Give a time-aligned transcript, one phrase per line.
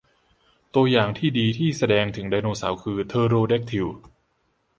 [0.75, 3.87] ตัวอย่างที่ดีที่แสดงถึงไดโนเสาร์คือเทอโรแด็กทิล